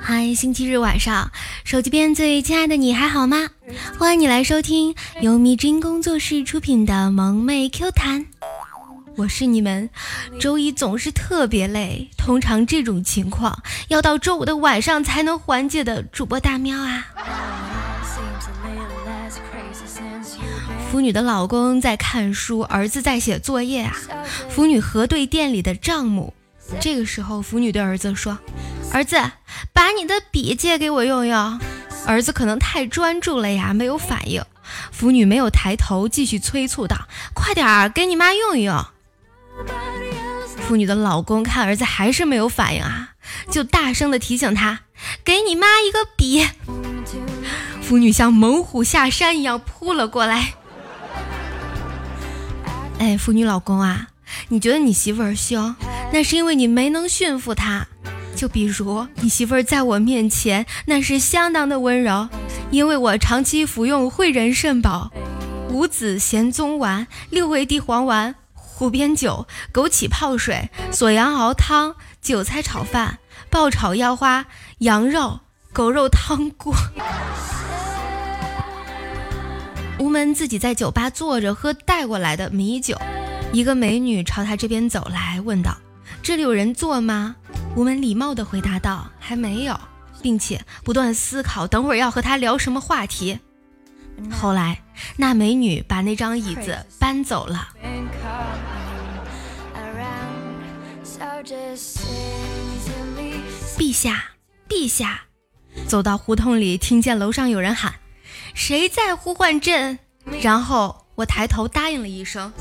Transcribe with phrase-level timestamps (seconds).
[0.00, 1.30] 嗨，星期日晚上，
[1.64, 3.48] 手机边最亲爱的你还好吗？
[3.98, 8.26] 欢迎你来收听由迷之音工作室出品的萌妹 Q 弹。
[9.16, 9.88] 我是你们
[10.38, 17.06] 周一总是特别累，通常这种情况要到周五的晚上才能缓解的主播大喵啊。
[20.90, 23.96] 腐女的老公在看书，儿子在写作业啊。
[24.48, 26.32] 腐女核对店里的账目，
[26.80, 28.38] 这个时候腐女对儿子说
[28.94, 29.20] ：“儿子，
[29.72, 31.60] 把你的笔借给我用用。”
[32.06, 34.44] 儿子可能太专注了呀，没有反应。
[34.92, 38.84] 腐女没有抬头，继续催促道：“快点儿，给你妈用一用。”
[40.62, 43.10] 腐女的老公看儿子还是没有反应啊，
[43.50, 44.82] 就大声的提醒他
[45.24, 46.46] ：“给你妈一个笔。”
[47.82, 50.54] 腐女像猛虎下山一样扑了过来。
[53.00, 54.06] 哎，腐女老公啊，
[54.48, 55.74] 你觉得你媳妇儿凶，
[56.12, 57.88] 那是因为你没能驯服她。
[58.34, 62.28] 就比如你媳妇儿在我面前，那是相当的温柔，
[62.70, 65.10] 因为我长期服用汇仁肾宝、
[65.70, 73.18] 五子咸宗丸、六味地黄丸、虎鞭酒、枸杞泡水、锁阳熬汤、韭菜炒饭、
[73.50, 74.46] 爆炒腰花、
[74.78, 75.40] 羊肉、
[75.72, 76.74] 狗肉汤锅。
[80.00, 83.00] 吴门自己在酒吧坐着喝带过来的米酒，
[83.52, 85.78] 一个美女朝他这边走来，问道
[86.20, 87.36] ：“这里有人坐吗？”
[87.76, 89.78] 吴门礼貌地回答道：“还没有，
[90.22, 93.38] 并且不断思考等会儿要和他聊什么话题。”
[94.30, 94.80] 后来，
[95.16, 97.68] 那美女把那张椅子搬走了。
[103.76, 104.24] 陛下，
[104.68, 105.22] 陛下，
[105.88, 107.94] 走到胡同里，听见楼上有人喊。
[108.54, 109.98] 谁在呼唤朕？
[110.40, 112.52] 然后我抬头答应了一声，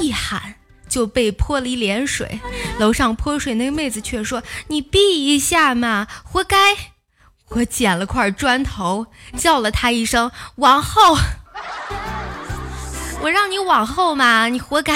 [0.00, 0.54] 一喊
[0.90, 2.40] 就被泼了一脸水。
[2.78, 6.56] 楼上泼水那个妹子却说：“你避一下嘛，活该。”
[7.48, 9.06] 我捡了块砖头，
[9.36, 11.16] 叫了他一声“往后”，
[13.22, 14.94] 我让你往后嘛，你活该。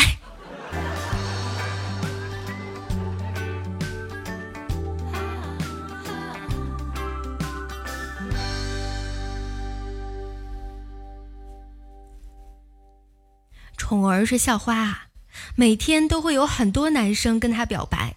[13.77, 15.07] 宠儿是校花啊，
[15.57, 18.17] 每天都会有很多男生跟她表白。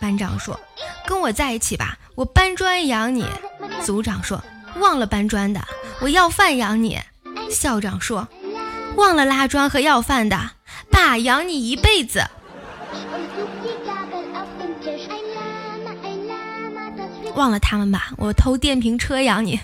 [0.00, 0.58] 班长说
[1.06, 3.26] ：“跟我在一起吧，我搬砖养你。”
[3.84, 4.42] 组长说
[4.80, 5.60] ：“忘了搬砖的，
[6.00, 6.98] 我要饭养你。”
[7.50, 8.26] 校长说
[8.96, 10.52] ：“忘了拉砖和要饭的，
[10.90, 12.24] 爸养你一辈子。”
[17.36, 19.60] 忘了他们吧，我偷电瓶车养你。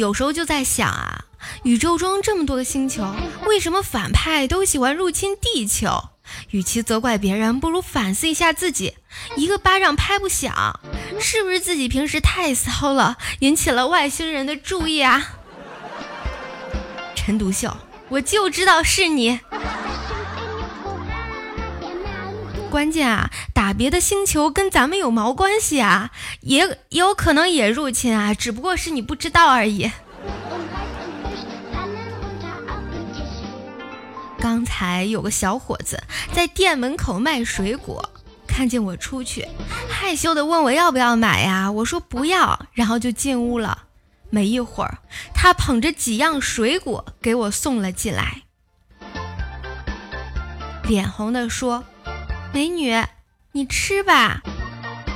[0.00, 1.26] 有时候就在想啊，
[1.62, 3.14] 宇宙中这么多的星球，
[3.46, 6.08] 为什么反派都喜欢入侵地球？
[6.52, 8.94] 与其责怪别人，不如反思一下自己。
[9.36, 10.80] 一个巴掌拍不响，
[11.20, 15.34] 是不是自己平时太骚了，引起了外星人的注意啊？
[17.14, 17.76] 陈独秀，
[18.08, 19.38] 我就知道是你。
[22.70, 26.12] 关键啊，打别的星球跟咱们有毛关系啊？
[26.40, 29.90] 也有可能也入侵啊，只不过是你不知道而已。
[34.38, 38.08] 刚才有个小伙子在店门口卖水果，
[38.46, 39.46] 看见我出去，
[39.90, 41.70] 害羞的问我要不要买呀？
[41.70, 43.84] 我说不要，然后就进屋了。
[44.30, 44.98] 没一会儿，
[45.34, 48.42] 他捧着几样水果给我送了进来，
[50.84, 51.84] 脸红的说。
[52.52, 53.02] 美女，
[53.52, 54.42] 你吃吧。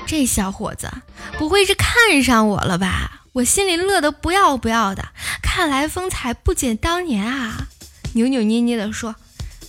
[0.06, 0.90] 这小伙子
[1.38, 3.22] 不会是看上我了吧？
[3.32, 5.08] 我心里乐得不要不要的。
[5.42, 7.66] 看来风采不减当年啊！
[8.12, 9.16] 扭扭捏捏的说：“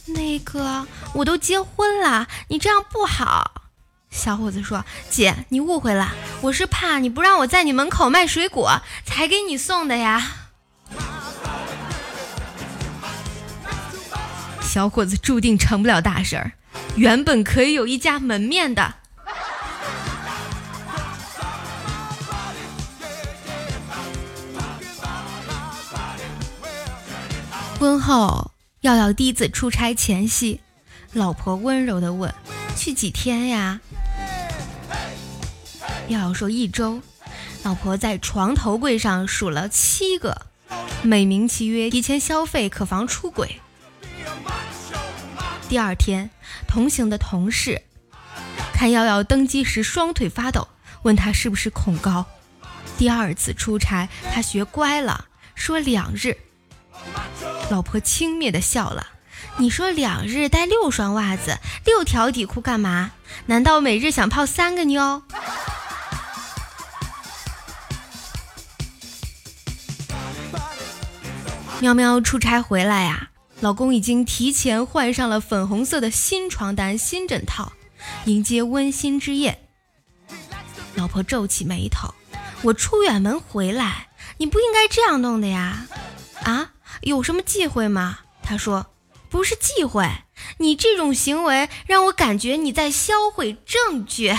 [0.08, 3.64] 那个，我都结婚了，你这样不好。”
[4.12, 10.24] 小伙子说：“姐，你误会了，我是怕你不让我在你门口卖水果，才给你送的呀。”
[14.62, 16.52] 小伙子注定成不了大事儿。
[16.96, 18.96] 原本可以有一家门面的。
[27.78, 28.52] 婚后，
[28.82, 30.62] 耀耀第一次出差前夕，
[31.12, 32.34] 老婆温柔的问
[32.78, 33.82] ：“去几天呀？”
[36.08, 37.02] 耀耀说：“一周。”
[37.64, 40.46] 老婆在床头柜上数了七个，
[41.04, 43.60] 美名其曰提前消费，可防出轨。
[45.68, 46.30] 第二天。
[46.68, 47.82] 同行的同事
[48.74, 50.68] 看瑶瑶登机时双腿发抖，
[51.04, 52.26] 问他是不是恐高。
[52.98, 56.38] 第二次出差，他学乖了，说两日。
[57.70, 59.08] 老婆轻蔑的笑了。
[59.58, 63.12] 你说两日带六双袜子、六条底裤干嘛？
[63.46, 65.24] 难道每日想泡三个妞？
[71.80, 73.30] 喵喵出差回来呀，
[73.62, 77.72] 老公已经提前换上了粉红色的新床单、新枕套，
[78.26, 79.68] 迎接温馨之夜。
[80.96, 82.14] 老婆皱起眉头
[82.64, 85.88] ：“我出远门回来，你不应该这样弄的呀！
[86.44, 86.72] 啊，
[87.02, 88.88] 有什么忌讳吗？”他说。
[89.28, 90.10] 不是忌讳，
[90.60, 94.34] 你这种行为让我感觉你在销毁证据。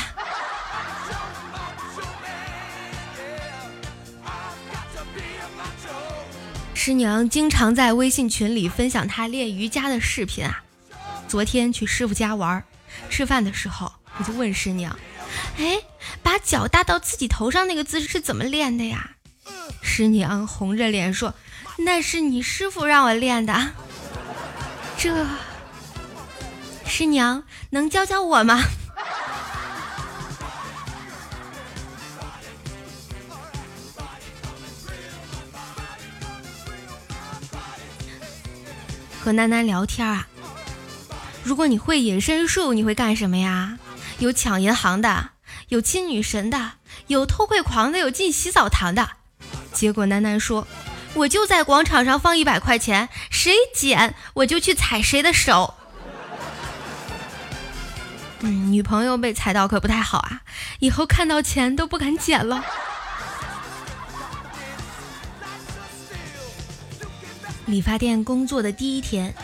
[6.87, 10.63] 师娘经常在微信群里分享她练瑜伽的视频啊。
[11.27, 12.63] 昨天去师傅家玩，
[13.11, 14.97] 吃饭的时候我就问师娘
[15.59, 15.81] ：“哎，
[16.23, 19.17] 把脚搭到自己头上那个姿势是怎么练的呀？”
[19.83, 21.35] 师娘红着脸说
[21.85, 23.73] ：“那是你师傅让我练的。”
[24.97, 25.27] 这
[26.87, 28.63] 师娘能教教我吗？
[39.27, 40.29] 和楠楠聊天啊，
[41.43, 43.77] 如果你会隐身术，你会干什么呀？
[44.21, 45.31] 有抢银行的，
[45.67, 46.75] 有亲女神的，
[47.09, 49.09] 有偷窥狂的，有进洗澡堂的。
[49.73, 50.69] 结果楠楠说。
[51.15, 55.75] 我就在广场上放一百块钱，谁捡我就去踩谁的手。
[58.43, 60.43] 嗯，女朋友被踩到可不太好啊，
[60.79, 62.65] 以后看到钱都不敢捡了。
[67.67, 69.35] 理发店工作的第一天，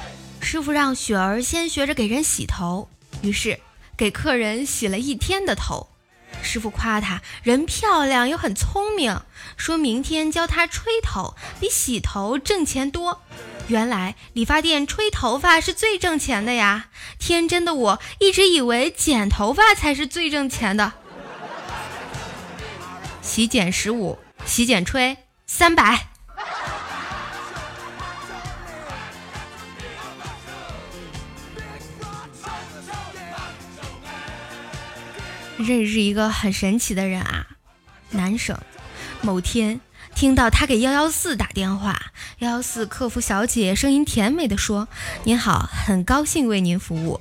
[0.40, 2.88] 师傅让雪儿先学着给人洗头，
[3.20, 3.58] 于是
[3.96, 5.88] 给客人洗了一天的头。
[6.40, 9.20] 师傅夸她人漂亮又很聪明，
[9.56, 13.20] 说明天教她吹头，比洗头挣钱多。
[13.66, 16.90] 原来理发店吹头发是最挣钱的呀！
[17.19, 20.92] 天真的我一直以为剪头发才是最挣钱的。
[23.20, 26.12] 洗剪十五，洗剪吹三百。
[35.62, 37.47] 认识一个很神奇的人啊，
[38.11, 38.59] 男生。
[39.20, 39.81] 某天
[40.14, 44.88] 听到他给幺幺四打电话，幺幺四客服小姐声音甜美的说
[45.25, 47.20] ：“您好，很高兴为您服务。”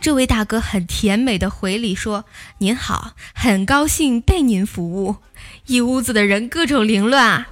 [0.00, 2.24] 这位大哥很甜美的回礼说
[2.58, 5.16] ：“您好，很高兴被您服务。”
[5.66, 7.48] 一屋子的人各种凌乱啊，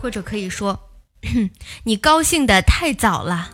[0.00, 0.90] 或者可以说，
[1.84, 3.50] 你高兴的太早了。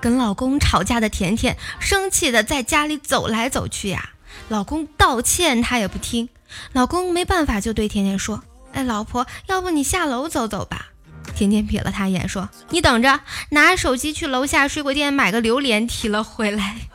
[0.00, 4.10] 跟老公吵架的甜甜生气的在家里走来走去呀，
[4.48, 6.28] 老公道歉她也不听，
[6.72, 8.42] 老公没办法就对甜甜说
[8.74, 10.88] ：“哎，老婆，要不你下楼走走吧？”
[11.34, 13.20] 甜甜瞥了他一眼说：“你等着，
[13.50, 16.76] 拿手机去楼下水果店买个榴莲提了回来。”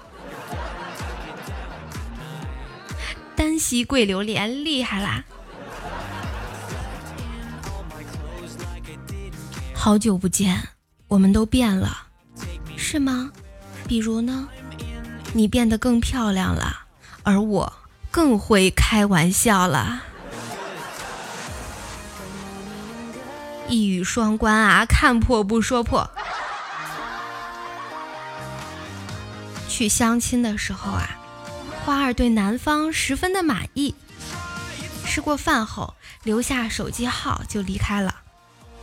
[3.35, 5.23] 单膝跪榴莲厉害啦！
[9.73, 10.69] 好久不见，
[11.07, 12.08] 我们都变了。
[12.91, 13.29] 是吗？
[13.87, 14.49] 比如呢？
[15.33, 16.87] 你变得更漂亮了，
[17.21, 17.71] 而我
[18.09, 20.01] 更会开玩笑了。
[23.67, 26.09] 一语双关啊，看破不说破。
[29.67, 31.09] 去相亲的时候啊，
[31.85, 33.93] 花儿对男方十分的满意。
[35.05, 35.93] 吃过饭后，
[36.23, 38.15] 留下手机号就离开了。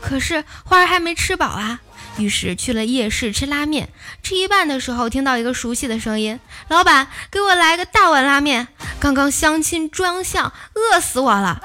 [0.00, 1.80] 可是花儿还没吃饱啊。
[2.18, 3.90] 于是去了夜市吃拉面，
[4.22, 8.68] 吃一半的时候听到一个熟悉的声音：“老板，给我来个大碗拉面。”
[8.98, 11.62] 刚刚相亲装相，饿死我了。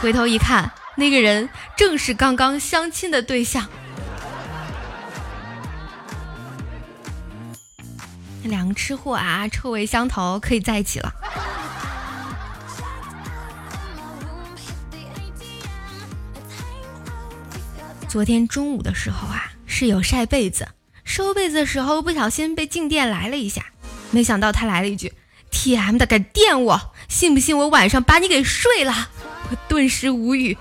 [0.00, 3.68] 回头一看，那个人正是刚刚相亲的对象。
[8.44, 11.12] 两个吃货啊，臭味相投，可以在一起了。
[18.08, 19.51] 昨天中午的时候啊。
[19.82, 20.68] 室友晒被子，
[21.02, 23.64] 收被子的时候不小心被静电来了一下，
[24.12, 25.12] 没想到他来了一句
[25.50, 29.10] ：“T M 的敢电我，信不信我晚上把你给睡了？”
[29.50, 30.56] 我顿时无语。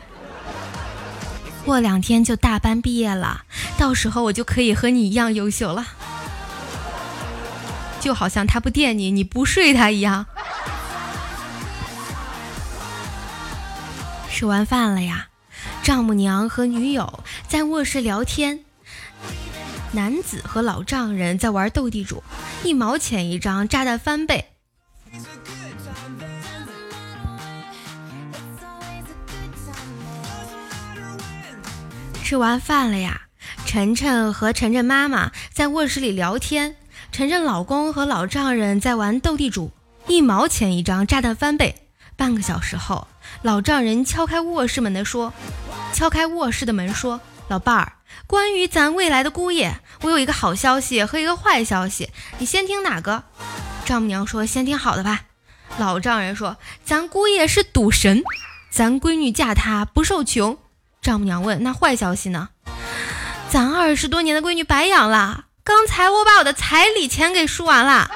[1.64, 3.44] 过两天就大班毕业了，
[3.78, 5.86] 到时候我就可以和你一样优秀了，
[8.00, 10.26] 就好像他不电你，你不睡他一样。
[14.32, 15.28] 吃完饭了呀，
[15.84, 18.62] 丈母娘和女友在卧室聊天。
[19.94, 22.24] 男子和老丈人在玩斗地主，
[22.64, 24.46] 一毛钱一张炸弹翻倍。
[32.24, 33.24] 吃完饭了呀，
[33.66, 36.78] 晨晨和晨晨妈妈在卧室里聊天，
[37.12, 39.72] 晨晨老公和老丈人在玩斗地主，
[40.08, 41.76] 一毛钱一张炸弹翻倍。
[42.16, 43.06] 半个小时后，
[43.42, 45.34] 老丈人敲开卧室门的说，
[45.92, 47.20] 敲开卧室的门说。
[47.52, 47.94] 老伴儿，
[48.28, 53.26] 关于咱未来的姑爷，我有一个好消息和一个坏消息，你先听哪个？”
[53.84, 55.24] 丈母娘说：“先听好的吧。”
[55.78, 56.56] 老丈人说
[56.86, 58.24] ：“咱姑爷是赌神，
[58.70, 60.58] 咱闺女嫁他不受穷。”
[61.04, 62.48] 丈母娘问：“那坏消息呢？”
[63.52, 68.10] 咱二十多年的闺女白养了，刚才我把我的彩礼钱给输完了。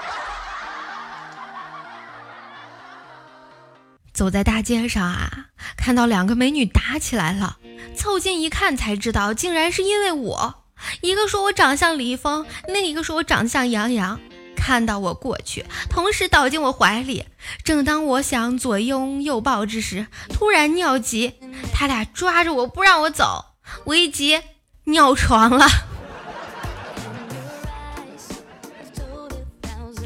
[4.13, 7.57] 走在大街上啊，看到两个美女打起来了，
[7.95, 10.55] 凑近一看才知道，竟然是因为我。
[11.01, 14.19] 一个说我长相李易峰，另一个说我长相杨洋。
[14.55, 17.25] 看到我过去，同时倒进我怀里。
[17.63, 21.35] 正当我想左拥右抱之时，突然尿急，
[21.71, 23.45] 他俩抓着我不让我走，
[23.83, 24.41] 我一急
[24.85, 25.67] 尿床了。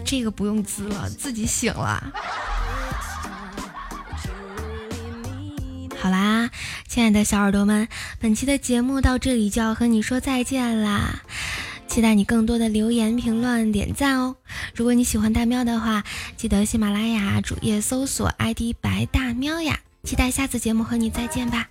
[0.05, 2.11] 这个不用滋了，自己醒了。
[6.01, 6.49] 好啦，
[6.99, 7.87] 亲爱的小耳朵们，
[8.19, 11.21] 本期的节目到这里就要和你说再见啦！
[11.87, 14.35] 期待你更多的留言、评论、点赞哦！
[14.75, 16.03] 如果你喜欢大喵的话，
[16.35, 19.79] 记得喜马拉雅主页搜索 ID 白大喵呀！
[20.03, 21.69] 期待下次节目和你再见吧。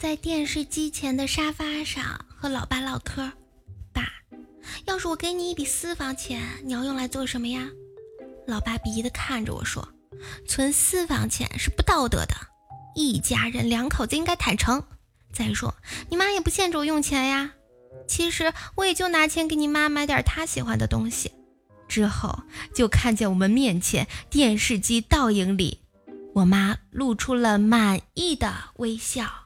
[0.00, 3.30] 在电视机前的沙发上和老爸唠嗑，
[3.92, 4.10] 爸，
[4.86, 7.68] 要是我给你一笔私房钱，你要用来做什么呀？
[8.46, 9.86] 老爸鄙夷的看着我说
[10.48, 12.34] ：“存私房钱是不道德的，
[12.94, 14.82] 一家人两口子应该坦诚。
[15.34, 15.74] 再说
[16.08, 17.52] 你妈也不限制我用钱呀，
[18.08, 21.32] 其实我也就拿钱给你妈买点她喜欢的东西。”
[21.86, 25.82] 之后就看见我们面前电视机倒影里，
[26.36, 29.39] 我妈露出了满意的微笑。